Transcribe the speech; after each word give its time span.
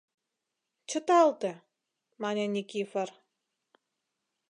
—Чыталте,— 0.89 1.51
мане 2.21 2.45
Никифор. 2.53 3.09